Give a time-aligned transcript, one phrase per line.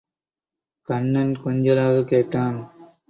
[0.87, 2.57] கண்ணன் கொஞ்சலாக கேட்டான்.